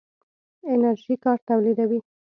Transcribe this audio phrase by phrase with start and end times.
[0.71, 1.99] انرژي کار تولیدوي.